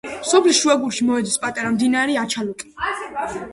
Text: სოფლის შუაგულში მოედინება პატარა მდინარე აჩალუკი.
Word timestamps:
სოფლის 0.27 0.61
შუაგულში 0.63 1.05
მოედინება 1.09 1.45
პატარა 1.45 1.75
მდინარე 1.77 2.17
აჩალუკი. 2.25 2.75